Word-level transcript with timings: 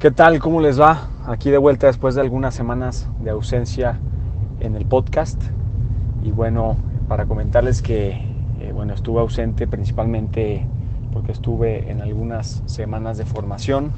¿Qué 0.00 0.10
tal? 0.10 0.38
¿Cómo 0.38 0.62
les 0.62 0.80
va? 0.80 1.10
Aquí 1.26 1.50
de 1.50 1.58
vuelta 1.58 1.86
después 1.86 2.14
de 2.14 2.22
algunas 2.22 2.54
semanas 2.54 3.06
de 3.20 3.28
ausencia 3.28 3.98
en 4.60 4.74
el 4.74 4.86
podcast. 4.86 5.38
Y 6.24 6.30
bueno, 6.30 6.78
para 7.06 7.26
comentarles 7.26 7.82
que 7.82 8.12
eh, 8.62 8.72
bueno, 8.72 8.94
estuve 8.94 9.20
ausente 9.20 9.66
principalmente 9.66 10.66
porque 11.12 11.32
estuve 11.32 11.90
en 11.90 12.00
algunas 12.00 12.62
semanas 12.64 13.18
de 13.18 13.26
formación. 13.26 13.92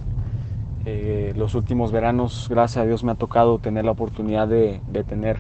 Eh, 0.87 1.35
los 1.37 1.55
últimos 1.55 1.93
veranos, 1.93 2.49
gracias 2.51 2.83
a 2.83 2.85
Dios, 2.85 3.05
me 3.05 3.13
ha 3.13 3.15
tocado 3.15 3.61
tener 3.61 3.85
la 3.85 3.93
oportunidad 3.93 4.49
de, 4.49 4.81
tener 5.07 5.39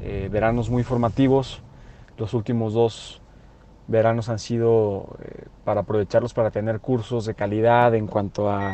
eh, 0.00 0.30
veranos 0.32 0.70
muy 0.70 0.82
formativos. 0.82 1.60
Los 2.16 2.32
últimos 2.32 2.72
dos 2.72 3.20
veranos 3.86 4.30
han 4.30 4.38
sido 4.38 5.08
para 5.66 5.82
aprovecharlos 5.82 6.32
para 6.32 6.50
tener 6.50 6.80
cursos 6.80 7.26
de 7.26 7.34
calidad 7.34 7.94
en 7.94 8.06
cuanto 8.06 8.48
a 8.48 8.72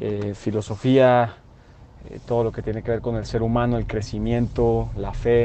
eh, 0.00 0.32
filosofía, 0.34 1.34
eh, 2.10 2.20
todo 2.26 2.44
lo 2.44 2.52
que 2.52 2.62
tiene 2.62 2.82
que 2.82 2.90
ver 2.90 3.00
con 3.00 3.16
el 3.16 3.26
ser 3.26 3.42
humano, 3.42 3.76
el 3.76 3.86
crecimiento, 3.86 4.88
la 4.96 5.12
fe, 5.12 5.44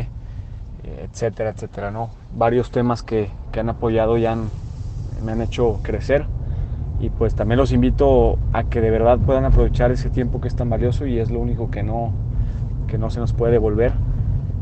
eh, 0.84 1.07
etcétera, 1.09 1.49
etcétera, 1.49 1.91
¿no? 1.91 2.09
Varios 2.35 2.71
temas 2.71 3.03
que, 3.03 3.29
que 3.52 3.59
han 3.59 3.70
apoyado 3.70 4.17
y 4.17 4.26
han, 4.26 4.49
me 5.23 5.31
han 5.31 5.41
hecho 5.41 5.79
crecer 5.81 6.26
y 6.99 7.09
pues 7.09 7.35
también 7.35 7.57
los 7.57 7.71
invito 7.71 8.38
a 8.53 8.63
que 8.63 8.79
de 8.79 8.91
verdad 8.91 9.17
puedan 9.20 9.45
aprovechar 9.45 9.91
ese 9.91 10.09
tiempo 10.09 10.39
que 10.39 10.48
es 10.48 10.55
tan 10.55 10.70
valioso 10.70 11.05
y 11.05 11.20
es 11.20 11.31
lo 11.31 11.40
único 11.40 11.70
que 11.70 11.84
no, 11.84 12.12
que 12.88 12.98
no 12.98 13.09
se 13.09 13.20
nos 13.20 13.34
puede 13.34 13.54
devolver, 13.54 13.91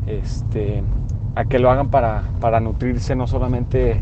este, 0.08 0.84
a 1.36 1.46
que 1.46 1.60
lo 1.60 1.70
hagan 1.70 1.90
para, 1.90 2.24
para 2.40 2.60
nutrirse 2.60 3.16
no 3.16 3.28
solamente 3.28 4.02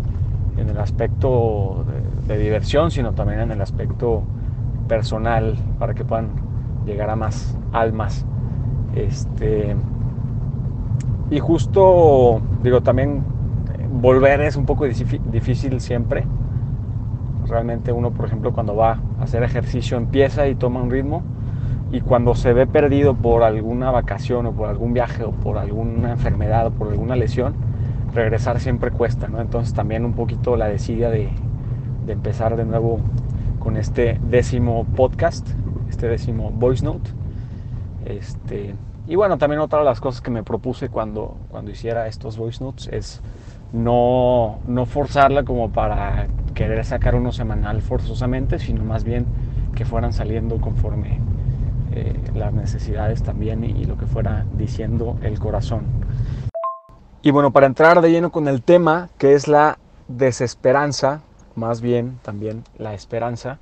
en 0.57 0.69
el 0.69 0.77
aspecto 0.77 1.85
de, 2.27 2.33
de 2.33 2.43
diversión, 2.43 2.91
sino 2.91 3.13
también 3.13 3.41
en 3.41 3.51
el 3.51 3.61
aspecto 3.61 4.23
personal 4.89 5.55
para 5.79 5.93
que 5.93 6.03
puedan 6.03 6.31
llegar 6.85 7.09
a 7.09 7.15
más 7.15 7.57
almas. 7.71 8.25
Este, 8.93 9.77
y 11.29 11.39
justo, 11.39 12.41
digo, 12.61 12.81
también 12.81 13.23
volver 13.89 14.41
es 14.41 14.57
un 14.57 14.65
poco 14.65 14.85
difícil 14.85 15.79
siempre. 15.79 16.25
Realmente 17.47 17.93
uno, 17.93 18.11
por 18.11 18.25
ejemplo, 18.25 18.51
cuando 18.51 18.75
va 18.75 18.99
a 19.19 19.23
hacer 19.23 19.43
ejercicio 19.43 19.97
empieza 19.97 20.47
y 20.47 20.55
toma 20.55 20.81
un 20.81 20.91
ritmo 20.91 21.23
y 21.91 22.01
cuando 22.01 22.35
se 22.35 22.53
ve 22.53 22.67
perdido 22.67 23.15
por 23.15 23.43
alguna 23.43 23.89
vacación 23.89 24.45
o 24.45 24.51
por 24.51 24.69
algún 24.69 24.93
viaje 24.93 25.23
o 25.23 25.31
por 25.31 25.57
alguna 25.57 26.11
enfermedad 26.11 26.67
o 26.67 26.71
por 26.71 26.89
alguna 26.89 27.15
lesión, 27.15 27.53
regresar 28.13 28.59
siempre 28.59 28.91
cuesta, 28.91 29.27
¿no? 29.27 29.39
Entonces 29.39 29.73
también 29.73 30.05
un 30.05 30.13
poquito 30.13 30.55
la 30.55 30.67
desidia 30.67 31.09
de, 31.09 31.29
de 32.05 32.13
empezar 32.13 32.55
de 32.55 32.65
nuevo 32.65 32.99
con 33.59 33.77
este 33.77 34.19
décimo 34.23 34.85
podcast, 34.95 35.47
este 35.89 36.07
décimo 36.07 36.49
voice 36.51 36.83
note. 36.83 37.11
Este, 38.05 38.75
y 39.07 39.15
bueno, 39.15 39.37
también 39.37 39.59
otra 39.59 39.79
de 39.79 39.85
las 39.85 39.99
cosas 39.99 40.21
que 40.21 40.31
me 40.31 40.43
propuse 40.43 40.89
cuando, 40.89 41.37
cuando 41.49 41.71
hiciera 41.71 42.07
estos 42.07 42.37
voice 42.37 42.63
notes 42.63 42.89
es 42.91 43.21
no, 43.73 44.59
no 44.67 44.85
forzarla 44.85 45.43
como 45.43 45.69
para 45.69 46.27
querer 46.53 46.83
sacar 46.85 47.15
uno 47.15 47.31
semanal 47.31 47.81
forzosamente, 47.81 48.59
sino 48.59 48.83
más 48.83 49.03
bien 49.03 49.25
que 49.75 49.85
fueran 49.85 50.13
saliendo 50.13 50.59
conforme 50.59 51.19
eh, 51.91 52.19
las 52.35 52.53
necesidades 52.53 53.23
también 53.23 53.63
y 53.63 53.85
lo 53.85 53.97
que 53.97 54.05
fuera 54.05 54.45
diciendo 54.53 55.17
el 55.21 55.39
corazón. 55.39 55.83
Y 57.21 57.31
bueno, 57.31 57.51
para 57.51 57.65
entrar 57.65 58.01
de 58.01 58.11
lleno 58.11 58.31
con 58.31 58.47
el 58.47 58.61
tema, 58.61 59.09
que 59.17 59.33
es 59.33 59.47
la 59.47 59.77
desesperanza, 60.07 61.21
más 61.59 61.81
bien 61.81 62.17
también 62.23 62.63
la 62.77 62.93
esperanza. 62.93 63.59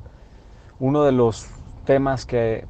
Uno 0.80 1.04
de 1.04 1.12
los 1.12 1.50
temas 1.86 2.26
que, 2.26 2.66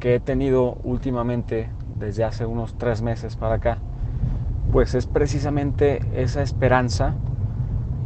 que 0.00 0.16
he 0.16 0.20
tenido 0.20 0.78
últimamente, 0.82 1.68
desde 1.98 2.24
hace 2.24 2.46
unos 2.46 2.74
tres 2.78 3.02
meses 3.02 3.36
para 3.36 3.56
acá, 3.56 3.78
pues 4.72 4.94
es 4.94 5.06
precisamente 5.06 6.00
esa 6.14 6.42
esperanza 6.42 7.14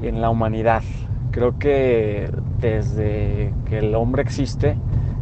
en 0.03 0.21
la 0.21 0.31
humanidad. 0.31 0.83
Creo 1.31 1.59
que 1.59 2.31
desde 2.61 3.53
que 3.67 3.79
el 3.79 3.95
hombre 3.95 4.23
existe, 4.23 4.77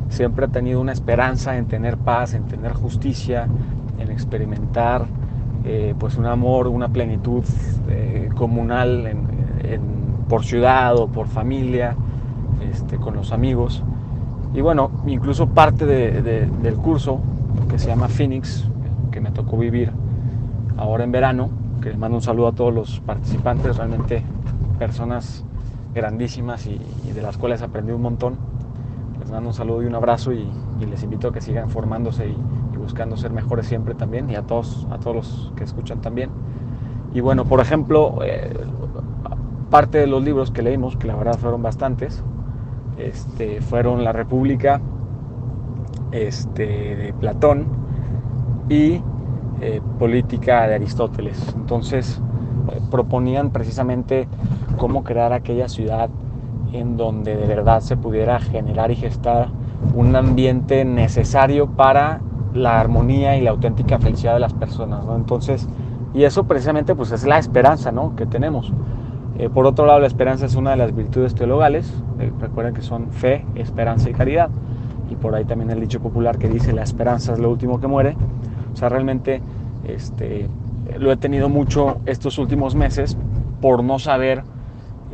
siempre 0.08 0.46
ha 0.46 0.48
tenido 0.48 0.80
una 0.80 0.92
esperanza 0.92 1.56
en 1.56 1.66
tener 1.66 1.96
paz, 1.96 2.34
en 2.34 2.44
tener 2.44 2.72
justicia, 2.72 3.48
en 3.98 4.10
experimentar 4.10 5.06
eh, 5.64 5.94
pues 5.98 6.16
un 6.16 6.26
amor, 6.26 6.68
una 6.68 6.88
plenitud 6.88 7.44
eh, 7.88 8.28
comunal 8.36 9.06
en, 9.06 10.01
por 10.32 10.46
ciudad 10.46 10.96
o 10.96 11.08
por 11.08 11.26
familia, 11.26 11.94
este, 12.70 12.96
con 12.96 13.14
los 13.14 13.32
amigos. 13.32 13.82
Y 14.54 14.62
bueno, 14.62 14.90
incluso 15.06 15.48
parte 15.48 15.84
del 15.84 16.76
curso 16.76 17.20
que 17.68 17.78
se 17.78 17.88
llama 17.88 18.08
Phoenix, 18.08 18.66
que 19.10 19.20
me 19.20 19.30
tocó 19.30 19.58
vivir 19.58 19.92
ahora 20.78 21.04
en 21.04 21.12
verano, 21.12 21.50
que 21.82 21.90
les 21.90 21.98
mando 21.98 22.16
un 22.16 22.22
saludo 22.22 22.48
a 22.48 22.52
todos 22.52 22.72
los 22.72 23.00
participantes, 23.00 23.76
realmente 23.76 24.22
personas 24.78 25.44
grandísimas 25.94 26.66
y, 26.66 26.80
de 27.12 27.20
las 27.20 27.36
cuales 27.36 27.60
aprendí 27.60 27.92
un 27.92 28.00
montón. 28.00 28.38
Les 29.20 29.30
mando 29.30 29.50
un 29.50 29.54
saludo 29.54 29.82
y 29.82 29.86
un 29.86 29.94
abrazo 29.94 30.32
y, 30.32 30.48
les 30.80 31.02
invito 31.02 31.28
a 31.28 31.32
que 31.34 31.42
sigan 31.42 31.68
formándose 31.68 32.28
y, 32.28 32.36
buscando 32.78 33.18
ser 33.18 33.32
mejores 33.32 33.66
siempre 33.66 33.94
también 33.94 34.30
y 34.30 34.36
a 34.36 34.42
todos, 34.42 34.86
a 34.90 34.96
todos 34.96 35.14
los 35.14 35.52
que 35.56 35.64
escuchan 35.64 36.00
también. 36.00 36.30
Y 37.12 37.20
bueno, 37.20 37.44
por 37.44 37.60
ejemplo, 37.60 38.20
eh, 38.24 38.50
parte 39.72 39.96
de 39.96 40.06
los 40.06 40.22
libros 40.22 40.50
que 40.50 40.60
leímos, 40.60 40.98
que 40.98 41.06
la 41.06 41.16
verdad 41.16 41.38
fueron 41.38 41.62
bastantes, 41.62 42.22
este, 42.98 43.62
fueron 43.62 44.04
La 44.04 44.12
República 44.12 44.82
este, 46.10 46.66
de 46.94 47.14
Platón 47.14 47.68
y 48.68 49.00
eh, 49.62 49.80
Política 49.98 50.66
de 50.66 50.74
Aristóteles. 50.74 51.54
Entonces 51.56 52.20
eh, 52.70 52.80
proponían 52.90 53.48
precisamente 53.48 54.28
cómo 54.76 55.04
crear 55.04 55.32
aquella 55.32 55.68
ciudad 55.70 56.10
en 56.74 56.98
donde 56.98 57.34
de 57.34 57.46
verdad 57.46 57.80
se 57.80 57.96
pudiera 57.96 58.40
generar 58.40 58.90
y 58.90 58.96
gestar 58.96 59.48
un 59.94 60.14
ambiente 60.14 60.84
necesario 60.84 61.66
para 61.70 62.20
la 62.52 62.78
armonía 62.78 63.38
y 63.38 63.40
la 63.40 63.52
auténtica 63.52 63.98
felicidad 63.98 64.34
de 64.34 64.40
las 64.40 64.52
personas. 64.52 65.06
Entonces, 65.16 65.66
y 66.12 66.24
eso 66.24 66.44
precisamente 66.44 66.94
pues 66.94 67.10
es 67.10 67.24
la 67.24 67.38
esperanza 67.38 67.90
¿no? 67.90 68.14
que 68.16 68.26
tenemos. 68.26 68.70
Eh, 69.38 69.48
por 69.48 69.66
otro 69.66 69.86
lado, 69.86 70.00
la 70.00 70.06
esperanza 70.06 70.46
es 70.46 70.54
una 70.56 70.70
de 70.70 70.76
las 70.76 70.94
virtudes 70.94 71.34
teologales. 71.34 71.92
Eh, 72.20 72.30
recuerden 72.38 72.74
que 72.74 72.82
son 72.82 73.10
fe, 73.10 73.44
esperanza 73.54 74.10
y 74.10 74.12
caridad. 74.12 74.50
Y 75.10 75.16
por 75.16 75.34
ahí 75.34 75.44
también 75.44 75.70
el 75.70 75.80
dicho 75.80 76.00
popular 76.00 76.38
que 76.38 76.48
dice 76.48 76.72
la 76.72 76.82
esperanza 76.82 77.32
es 77.32 77.38
lo 77.38 77.50
último 77.50 77.80
que 77.80 77.86
muere. 77.86 78.16
O 78.72 78.76
sea, 78.76 78.88
realmente 78.88 79.40
este, 79.84 80.48
lo 80.98 81.12
he 81.12 81.16
tenido 81.16 81.48
mucho 81.48 81.98
estos 82.06 82.38
últimos 82.38 82.74
meses 82.74 83.16
por 83.60 83.82
no 83.82 83.98
saber 83.98 84.44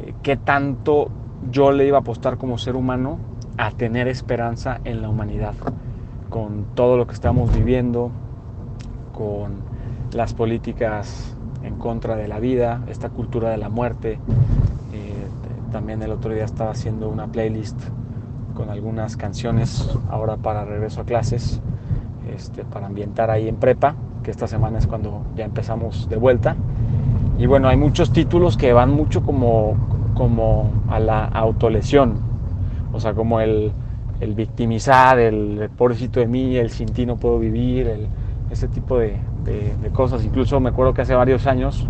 eh, 0.04 0.14
qué 0.22 0.36
tanto 0.36 1.08
yo 1.50 1.72
le 1.72 1.86
iba 1.86 1.98
a 1.98 2.00
apostar 2.00 2.36
como 2.36 2.58
ser 2.58 2.76
humano 2.76 3.18
a 3.56 3.70
tener 3.70 4.08
esperanza 4.08 4.80
en 4.84 5.02
la 5.02 5.08
humanidad. 5.08 5.54
Con 6.28 6.66
todo 6.74 6.96
lo 6.96 7.06
que 7.06 7.14
estamos 7.14 7.54
viviendo, 7.54 8.10
con 9.12 9.56
las 10.12 10.34
políticas 10.34 11.36
en 11.62 11.76
contra 11.76 12.16
de 12.16 12.28
la 12.28 12.40
vida, 12.40 12.82
esta 12.88 13.10
cultura 13.10 13.50
de 13.50 13.56
la 13.56 13.68
muerte. 13.68 14.18
Eh, 14.92 15.26
también 15.72 16.02
el 16.02 16.12
otro 16.12 16.32
día 16.32 16.44
estaba 16.44 16.70
haciendo 16.70 17.08
una 17.08 17.26
playlist 17.26 17.78
con 18.54 18.70
algunas 18.70 19.16
canciones 19.16 19.88
ahora 20.10 20.36
para 20.36 20.64
regreso 20.64 21.02
a 21.02 21.04
clases, 21.04 21.60
este, 22.34 22.64
para 22.64 22.86
ambientar 22.86 23.30
ahí 23.30 23.48
en 23.48 23.56
prepa, 23.56 23.94
que 24.22 24.30
esta 24.30 24.46
semana 24.46 24.78
es 24.78 24.86
cuando 24.86 25.22
ya 25.36 25.44
empezamos 25.44 26.08
de 26.08 26.16
vuelta. 26.16 26.56
Y 27.38 27.46
bueno, 27.46 27.68
hay 27.68 27.76
muchos 27.76 28.12
títulos 28.12 28.56
que 28.56 28.72
van 28.72 28.90
mucho 28.90 29.22
como, 29.22 29.76
como 30.14 30.70
a 30.88 30.98
la 30.98 31.24
autolesión, 31.24 32.14
o 32.92 32.98
sea, 32.98 33.14
como 33.14 33.40
el, 33.40 33.70
el 34.20 34.34
victimizar, 34.34 35.18
el, 35.18 35.70
pobrecito 35.76 36.18
de 36.20 36.26
mí, 36.26 36.56
el 36.56 36.70
sin 36.70 36.88
ti 36.88 37.06
no 37.06 37.16
puedo 37.16 37.38
vivir, 37.38 37.86
el, 37.86 38.08
ese 38.50 38.68
tipo 38.68 38.98
de, 38.98 39.18
de, 39.44 39.90
cosas. 39.90 40.24
Incluso 40.24 40.60
me 40.60 40.70
acuerdo 40.70 40.94
que 40.94 41.02
hace 41.02 41.14
varios 41.14 41.46
años 41.46 41.86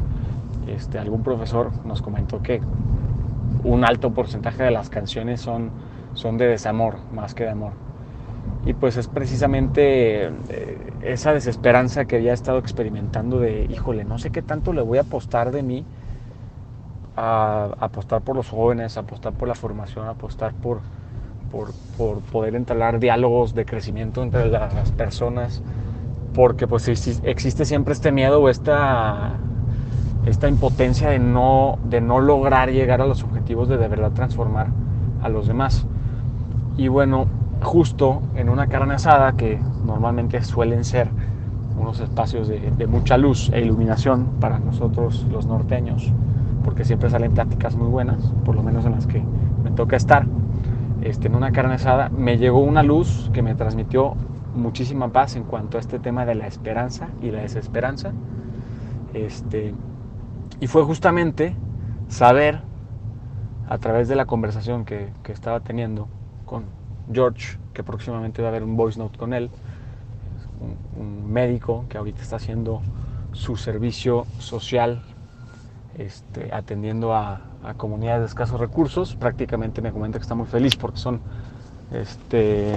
este, 0.67 0.99
algún 0.99 1.23
profesor 1.23 1.71
nos 1.85 2.03
comentó 2.03 2.43
que 2.43 2.61
un 3.65 3.85
alto 3.85 4.13
porcentaje 4.13 4.63
de 4.63 4.71
las 4.71 4.91
canciones 4.91 5.41
son, 5.41 5.71
son 6.15 6.39
de 6.39 6.47
desamor 6.47 6.97
más 7.13 7.35
que 7.35 7.45
de 7.45 7.51
amor. 7.51 7.73
Y 8.65 8.75
pues 8.75 8.97
es 8.97 9.09
precisamente 9.09 10.27
eh, 10.27 10.79
esa 11.03 11.33
desesperanza 11.33 12.05
que 12.07 12.17
había 12.17 12.33
estado 12.33 12.59
experimentando 12.59 13.39
de, 13.41 13.65
híjole, 13.65 14.05
no 14.05 14.19
sé 14.19 14.31
qué 14.31 14.43
tanto 14.43 14.73
le 14.73 14.83
voy 14.83 14.99
a 14.99 15.03
apostar 15.03 15.53
de 15.53 15.63
mí, 15.63 15.85
a, 17.17 17.71
apostar 17.81 18.23
por 18.23 18.37
los 18.37 18.51
jóvenes, 18.51 18.97
apostar 18.97 19.33
por 19.33 19.49
la 19.49 19.55
formación, 19.55 20.07
apostar 20.07 20.53
por, 20.55 20.81
por, 21.51 21.71
por 21.97 22.21
poder 22.21 22.55
entablar 22.55 22.99
diálogos 22.99 23.55
de 23.55 23.65
crecimiento 23.65 24.23
entre 24.23 24.49
las 24.49 24.93
personas, 24.93 25.63
porque 26.35 26.67
pues 26.67 26.89
existe 26.89 27.65
siempre 27.65 27.93
este 27.93 28.13
miedo 28.13 28.41
o 28.41 28.49
esta, 28.49 29.33
esta 30.27 30.49
impotencia 30.49 31.11
de 31.11 31.19
no, 31.19 31.79
de 31.85 32.01
no 32.01 32.21
lograr 32.21 32.71
llegar 32.71 33.01
a 33.01 33.07
los 33.07 33.23
objetivos 33.23 33.69
de 33.69 33.77
de 33.79 33.89
verdad 33.89 34.13
transformar 34.13 34.69
a 35.23 35.29
los 35.29 35.47
demás. 35.47 35.87
Y 36.77 36.89
bueno, 36.89 37.27
justo 37.63 38.23
en 38.37 38.49
una 38.49 38.69
carne 38.69 38.95
asada 38.95 39.33
que 39.33 39.59
normalmente 39.85 40.43
suelen 40.43 40.85
ser 40.85 41.09
unos 41.79 42.01
espacios 42.01 42.49
de, 42.49 42.73
de, 42.77 42.87
mucha 42.87 43.17
luz 43.17 43.51
e 43.53 43.61
iluminación 43.61 44.27
para 44.41 44.59
nosotros 44.59 45.27
los 45.31 45.47
norteños, 45.47 46.13
porque 46.65 46.85
siempre 46.85 47.09
salen 47.09 47.33
pláticas 47.33 47.77
muy 47.77 47.89
buenas, 47.89 48.33
por 48.45 48.57
lo 48.57 48.63
menos 48.63 48.85
en 48.85 48.93
las 48.93 49.07
que 49.07 49.23
me 49.63 49.71
toca 49.71 49.97
estar, 49.97 50.27
este, 51.03 51.29
en 51.29 51.37
una 51.37 51.53
carne 51.53 51.75
asada, 51.75 52.09
me 52.09 52.39
llegó 52.39 52.59
una 52.59 52.83
luz 52.83 53.31
que 53.33 53.43
me 53.43 53.55
transmitió 53.55 54.15
muchísima 54.59 55.13
paz 55.13 55.37
en 55.37 55.45
cuanto 55.45 55.79
a 55.79 55.81
este 55.81 55.99
tema 55.99 56.27
de 56.27 56.35
la 56.35 56.47
esperanza 56.47 57.09
y 57.23 57.31
la 57.31 57.41
desesperanza. 57.41 58.13
Este, 59.15 59.75
y 60.61 60.67
fue 60.67 60.83
justamente 60.83 61.55
saber, 62.09 62.61
a 63.69 63.79
través 63.79 64.09
de 64.09 64.17
la 64.17 64.27
conversación 64.27 64.85
que, 64.85 65.11
que 65.23 65.33
estaba 65.33 65.61
teniendo 65.61 66.09
con 66.47 66.65
George, 67.13 67.59
que 67.73 67.83
próximamente 67.83 68.43
va 68.43 68.49
a 68.49 68.51
haber 68.51 68.63
un 68.63 68.77
voice 68.77 68.99
note 68.99 69.19
con 69.19 69.33
él, 69.33 69.51
un, 70.61 71.31
médico 71.33 71.85
que 71.91 71.99
ahorita 71.99 72.23
está 72.23 72.37
haciendo 72.37 72.81
su 73.33 73.57
servicio 73.57 74.25
social 74.39 75.03
este, 75.99 76.49
atendiendo 76.55 77.15
a, 77.15 77.43
a, 77.63 77.75
comunidades 77.75 78.21
de 78.21 78.27
escasos 78.27 78.59
recursos. 78.59 79.15
Prácticamente 79.15 79.83
me 79.83 79.93
comenta 79.93 80.19
que 80.19 80.23
está 80.23 80.35
muy 80.35 80.47
feliz 80.47 80.75
porque 80.75 80.99
son, 80.99 81.21
este, 81.93 82.75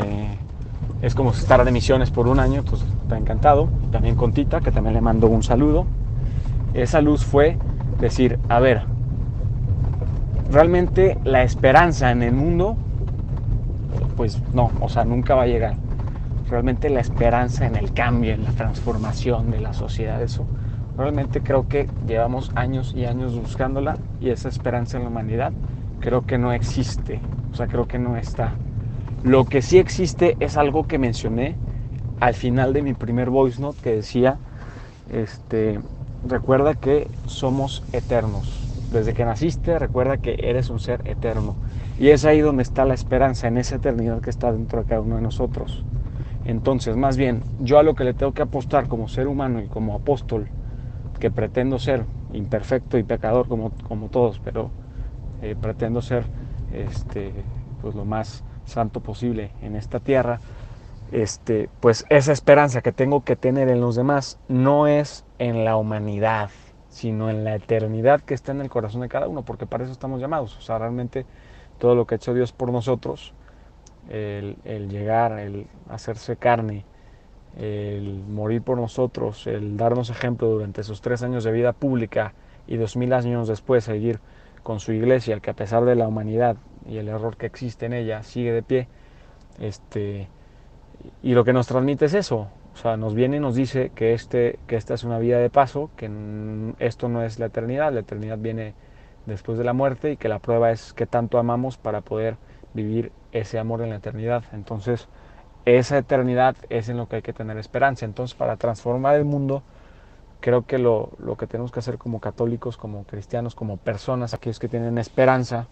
es 1.02 1.16
como 1.16 1.32
estar 1.32 1.64
de 1.66 1.72
misiones 1.72 2.12
por 2.12 2.28
un 2.28 2.40
año, 2.40 2.64
pues 2.64 2.82
está 2.82 3.18
encantado. 3.18 3.68
También 3.92 4.16
con 4.16 4.32
Tita, 4.32 4.62
que 4.62 4.72
también 4.72 4.94
le 4.94 5.02
mando 5.02 5.28
un 5.28 5.44
saludo. 5.44 5.86
Esa 6.74 7.02
luz 7.02 7.24
fue 7.24 7.58
decir, 8.00 8.40
a 8.50 8.60
ver, 8.60 8.84
realmente 10.52 11.18
la 11.24 11.44
esperanza 11.44 12.12
en 12.12 12.24
el 12.24 12.34
mundo, 12.34 12.76
pues 14.16 14.42
no, 14.54 14.72
o 14.80 14.90
sea, 14.90 15.04
nunca 15.04 15.36
va 15.36 15.44
a 15.44 15.48
llegar. 15.48 15.76
Realmente 16.50 16.90
la 16.90 17.00
esperanza 17.00 17.66
en 17.66 17.76
el 17.76 17.94
cambio, 17.94 18.34
en 18.34 18.44
la 18.44 18.52
transformación 18.52 19.52
de 19.52 19.60
la 19.60 19.74
sociedad, 19.74 20.22
eso 20.22 20.46
realmente 20.98 21.42
creo 21.42 21.68
que 21.68 21.90
llevamos 22.06 22.52
años 22.56 22.94
y 22.96 23.06
años 23.06 23.38
buscándola 23.40 23.98
y 24.20 24.30
esa 24.30 24.50
esperanza 24.50 24.98
en 24.98 25.04
la 25.04 25.10
humanidad 25.10 25.54
creo 26.00 26.26
que 26.26 26.38
no 26.38 26.52
existe, 26.52 27.22
o 27.54 27.56
sea, 27.56 27.68
creo 27.68 27.88
que 27.88 28.00
no 28.00 28.18
está. 28.18 28.61
Lo 29.24 29.46
que 29.46 29.62
sí 29.62 29.78
existe 29.78 30.36
es 30.40 30.58
algo 30.58 30.88
que 30.88 30.98
mencioné 30.98 31.56
al 32.20 32.34
final 32.34 32.74
de 32.74 32.82
mi 32.82 32.94
primer 32.94 33.30
voice 33.30 33.62
note 33.62 33.80
que 33.82 33.96
decía, 33.96 34.40
este, 35.14 35.80
recuerda 36.28 36.74
que 36.74 37.08
somos 37.26 37.84
eternos. 37.94 38.72
Desde 38.92 39.14
que 39.14 39.24
naciste, 39.24 39.78
recuerda 39.78 40.18
que 40.18 40.38
eres 40.40 40.70
un 40.70 40.80
ser 40.80 41.02
eterno. 41.06 41.56
Y 42.00 42.10
es 42.10 42.26
ahí 42.26 42.42
donde 42.42 42.64
está 42.64 42.84
la 42.86 42.96
esperanza, 42.96 43.48
en 43.48 43.58
esa 43.58 43.76
eternidad 43.76 44.22
que 44.22 44.32
está 44.32 44.52
dentro 44.52 44.82
de 44.82 44.86
cada 44.88 45.02
uno 45.02 45.18
de 45.18 45.22
nosotros. 45.22 45.84
Entonces, 46.46 46.96
más 46.96 47.16
bien, 47.16 47.44
yo 47.60 47.78
a 47.78 47.84
lo 47.84 47.94
que 47.94 48.04
le 48.04 48.14
tengo 48.14 48.34
que 48.34 48.42
apostar 48.42 48.88
como 48.88 49.08
ser 49.08 49.28
humano 49.28 49.62
y 49.62 49.68
como 49.68 49.94
apóstol, 49.94 50.48
que 51.20 51.30
pretendo 51.30 51.78
ser 51.78 52.06
imperfecto 52.34 52.98
y 52.98 53.04
pecador 53.04 53.48
como, 53.48 53.72
como 53.88 54.10
todos, 54.10 54.40
pero 54.44 54.72
eh, 55.44 55.56
pretendo 55.60 56.02
ser 56.02 56.26
este, 56.74 57.32
pues 57.82 57.94
lo 57.94 58.06
más 58.06 58.44
santo 58.66 59.00
posible 59.00 59.52
en 59.62 59.76
esta 59.76 60.00
tierra, 60.00 60.40
este, 61.12 61.70
pues 61.80 62.06
esa 62.10 62.32
esperanza 62.32 62.82
que 62.82 62.92
tengo 62.92 63.24
que 63.24 63.36
tener 63.36 63.68
en 63.70 63.82
los 63.82 63.96
demás 63.96 64.40
no 64.48 64.88
es 64.88 65.26
en 65.40 65.66
la 65.66 65.76
humanidad, 65.76 66.50
sino 66.90 67.30
en 67.30 67.44
la 67.44 67.56
eternidad 67.56 68.22
que 68.22 68.34
está 68.34 68.52
en 68.52 68.62
el 68.62 68.70
corazón 68.70 69.02
de 69.02 69.10
cada 69.10 69.28
uno, 69.28 69.44
porque 69.44 69.66
para 69.66 69.84
eso 69.84 69.92
estamos 69.92 70.22
llamados. 70.22 70.58
O 70.58 70.62
sea, 70.62 70.78
realmente 70.78 71.26
todo 71.80 71.96
lo 71.96 72.06
que 72.06 72.16
ha 72.16 72.18
hecho 72.18 72.34
Dios 72.34 72.54
por 72.54 72.72
nosotros, 72.72 73.34
el, 74.10 74.56
llegar, 74.90 75.40
el 75.40 75.68
hacerse 75.90 76.36
carne, 76.38 76.86
el 77.58 78.24
morir 78.28 78.62
por 78.62 78.78
nosotros, 78.78 79.48
el 79.48 79.78
darnos 79.78 80.10
ejemplo 80.10 80.48
durante 80.50 80.82
esos 80.82 81.02
tres 81.02 81.24
años 81.24 81.44
de 81.44 81.52
vida 81.52 81.74
pública 81.74 82.34
y 82.68 82.78
dos 82.78 82.96
mil 82.96 83.14
años 83.14 83.48
después 83.48 83.84
seguir 83.84 84.20
con 84.64 84.80
su 84.80 84.94
iglesia, 84.94 85.40
que 85.40 85.50
a 85.50 85.56
pesar 85.56 85.84
de 85.86 85.96
la 85.96 86.08
humanidad 86.08 86.56
y 86.92 86.98
el 86.98 87.08
error 87.08 87.38
que 87.38 87.46
existe 87.46 87.86
en 87.86 87.94
ella 87.94 88.22
sigue 88.22 88.52
de 88.52 88.62
pie, 88.62 88.88
este, 89.60 90.28
y 91.24 91.34
lo 91.34 91.44
que 91.46 91.54
nos 91.54 91.68
transmite 91.68 92.06
es 92.06 92.14
eso, 92.14 92.50
o 92.74 92.78
sea, 92.78 92.98
nos 92.98 93.14
viene 93.14 93.38
y 93.38 93.40
nos 93.40 93.56
dice 93.56 93.92
que, 93.96 94.14
este, 94.14 94.60
que 94.68 94.76
esta 94.76 94.94
es 94.94 95.04
una 95.04 95.18
vida 95.18 95.40
de 95.40 95.50
paso, 95.50 95.90
que 95.96 96.10
esto 96.80 97.08
no 97.08 97.24
es 97.24 97.40
la 97.40 97.48
eternidad, 97.48 97.94
la 97.94 98.02
eternidad 98.02 98.38
viene 98.38 98.74
después 99.26 99.58
de 99.58 99.64
la 99.64 99.74
muerte 99.74 100.12
y 100.12 100.18
que 100.18 100.30
la 100.30 100.40
prueba 100.40 100.72
es 100.72 100.94
que 100.94 101.06
tanto 101.06 101.38
amamos 101.38 101.78
para 101.78 102.02
poder 102.02 102.38
vivir 102.74 103.12
ese 103.32 103.60
amor 103.60 103.82
en 103.82 103.90
la 103.90 103.98
eternidad. 103.98 104.44
Entonces, 104.52 105.08
esa 105.66 105.98
eternidad 105.98 106.56
es 106.70 106.90
en 106.90 106.98
lo 106.98 107.08
que 107.08 107.18
hay 107.18 107.22
que 107.22 107.34
tener 107.34 107.58
esperanza. 107.58 108.06
Entonces, 108.06 108.36
para 108.36 108.58
transformar 108.58 109.16
el 109.16 109.26
mundo, 109.26 109.64
creo 110.40 110.66
que 110.66 110.78
lo, 110.78 111.12
lo, 111.20 111.38
que 111.38 111.48
tenemos 111.48 111.72
que 111.72 111.80
hacer 111.80 111.98
como 111.98 112.20
católicos, 112.20 112.78
como 112.78 113.04
cristianos, 113.04 113.54
como 113.54 113.78
personas, 113.78 114.34
aquellos 114.34 114.60
que 114.60 114.68
tienen 114.68 114.98
esperanza, 114.98 115.68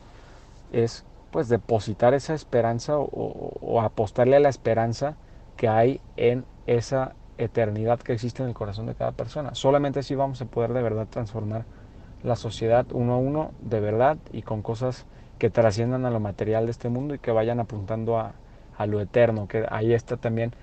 es 0.71 1.05
pues 1.31 1.49
depositar 1.49 2.13
esa 2.13 2.33
esperanza 2.33 2.97
o, 2.97 3.81
apostarle 3.81 4.35
a 4.35 4.39
la 4.39 4.49
esperanza 4.49 5.15
que 5.57 5.67
hay 5.67 6.01
en 6.17 6.45
esa 6.67 7.13
eternidad 7.37 7.99
que 7.99 8.13
existe 8.13 8.43
en 8.43 8.49
el 8.49 8.55
corazón 8.55 8.85
de 8.85 8.95
cada 8.95 9.11
persona. 9.11 9.55
Solamente 9.55 9.99
así 9.99 10.15
vamos 10.15 10.41
a 10.41 10.45
poder 10.45 10.73
de 10.73 10.81
verdad 10.81 11.07
transformar 11.09 11.65
la 12.23 12.35
sociedad 12.35 12.85
uno 12.91 13.13
a 13.13 13.17
uno 13.17 13.51
de 13.61 13.79
verdad 13.79 14.17
y 14.31 14.41
con 14.41 14.61
cosas 14.61 15.05
que 15.37 15.49
trasciendan 15.49 16.05
a 16.05 16.11
lo 16.11 16.19
material 16.19 16.65
de 16.65 16.71
este 16.71 16.89
mundo 16.89 17.13
y 17.13 17.19
que 17.19 17.31
vayan 17.31 17.59
apuntando 17.59 18.17
a, 18.17 18.33
a 18.77 18.85
lo 18.85 18.99
eterno, 18.99 19.47
que 19.47 19.65
ahí 19.69 19.93
está 19.93 20.17
también 20.17 20.53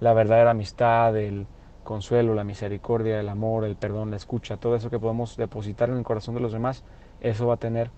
la 0.00 0.12
verdadera 0.12 0.50
amistad, 0.50 1.16
el 1.16 1.46
consuelo, 1.84 2.34
la 2.34 2.44
misericordia, 2.44 3.18
el 3.18 3.28
amor, 3.28 3.64
el 3.64 3.76
perdón, 3.76 4.10
la 4.10 4.16
escucha, 4.16 4.58
todo 4.58 4.76
eso 4.76 4.90
que 4.90 4.98
podemos 4.98 5.36
depositar 5.36 5.88
en 5.88 5.96
el 5.96 6.04
corazón 6.04 6.34
de 6.34 6.40
los 6.40 6.52
demás, 6.52 6.84
eso 7.20 7.46
va 7.46 7.54
a 7.54 7.58
tener 7.58 7.90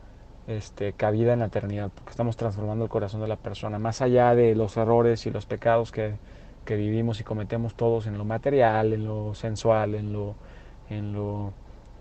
este, 0.49 0.95
cabida 0.95 1.35
en 1.35 1.41
la 1.41 1.47
eternidad, 1.47 1.91
porque 1.95 2.11
estamos 2.11 2.37
transformando 2.37 2.85
el 2.85 2.91
corazón 2.91 3.21
de 3.21 3.29
la 3.29 3.37
persona, 3.37 3.79
más 3.79 4.01
allá 4.01 4.35
de 4.35 4.55
los 4.55 4.77
errores 4.77 5.27
y 5.27 5.31
los 5.31 5.47
pecados 5.47 5.93
que, 5.93 6.15
que 6.65 6.75
vivimos 6.75 7.21
y 7.21 7.25
cometemos 7.25 7.75
todos 7.75 8.07
en 8.07 8.17
lo 8.17 8.25
material, 8.25 8.95
en 8.95 9.05
lo 9.05 9.35
sensual, 9.35 9.95
en 9.95 10.13
lo, 10.13 10.35
en 10.89 11.13
lo 11.13 11.53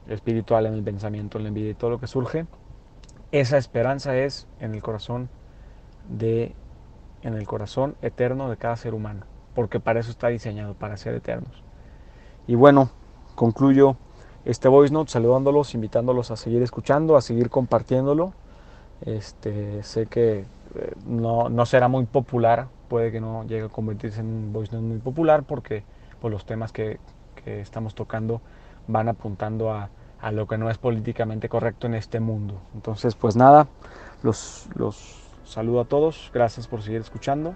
espiritual, 0.08 0.66
en 0.66 0.74
el 0.74 0.84
pensamiento, 0.84 1.38
en 1.38 1.44
la 1.44 1.50
envidia 1.50 1.72
y 1.72 1.76
todo 1.76 1.90
lo 1.92 2.00
que 2.00 2.08
surge, 2.08 2.46
esa 3.34 3.58
esperanza 3.58 4.18
es 4.18 4.48
en 4.62 4.74
el 4.74 4.82
corazón 4.82 5.30
de 6.08 6.56
en 7.24 7.34
el 7.34 7.46
corazón 7.46 7.96
eterno 8.02 8.50
de 8.50 8.56
cada 8.56 8.78
ser 8.78 8.94
humano, 8.94 9.26
porque 9.56 9.82
para 9.82 10.00
eso 10.00 10.12
está 10.12 10.30
diseñado, 10.30 10.76
para 10.76 10.96
ser 10.96 11.16
eternos. 11.16 11.64
Y 12.48 12.56
bueno, 12.56 12.92
concluyo 13.36 13.98
este 14.50 14.68
voice 14.68 14.94
note 14.94 15.12
saludándolos, 15.12 15.74
invitándolos 15.74 16.32
a 16.32 16.36
seguir 16.36 16.62
escuchando, 16.62 17.16
a 17.18 17.22
seguir 17.22 17.50
compartiéndolo. 17.50 18.34
Este, 19.06 19.84
sé 19.84 20.08
que 20.08 20.40
eh, 20.40 20.94
no, 21.06 21.50
no, 21.50 21.66
será 21.66 21.88
muy 21.88 22.06
popular, 22.06 22.68
puede 22.88 23.12
que 23.12 23.22
no 23.22 23.44
llegue 23.44 23.66
a 23.66 23.70
convertirse 23.70 24.22
en 24.22 24.28
un 24.28 24.54
voice 24.54 24.74
note 24.74 24.86
muy 24.86 24.98
popular 24.98 25.44
porque 25.44 25.84
pues, 26.20 26.32
los 26.32 26.46
temas 26.46 26.72
que, 26.72 27.00
que 27.44 27.62
estamos 27.62 27.94
tocando 27.94 28.42
van 28.88 29.10
apuntando 29.10 29.72
a, 29.72 29.90
a, 30.22 30.32
lo 30.32 30.48
que 30.48 30.58
no 30.58 30.70
es 30.70 30.78
políticamente 30.78 31.50
correcto 31.50 31.88
en 31.88 31.94
este 31.94 32.20
mundo. 32.20 32.56
Entonces, 32.74 33.16
pues 33.16 33.36
nada, 33.36 33.68
los, 34.24 34.68
los 34.76 35.28
Saludo 35.48 35.80
a 35.80 35.86
todos, 35.86 36.30
gracias 36.34 36.68
por 36.68 36.82
seguir 36.82 37.00
escuchando 37.00 37.56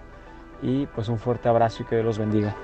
y 0.62 0.86
pues 0.86 1.10
un 1.10 1.20
fuerte 1.20 1.50
abrazo 1.50 1.84
y 1.84 1.86
que 1.86 1.96
Dios 1.96 2.06
los 2.06 2.18
bendiga. 2.18 2.56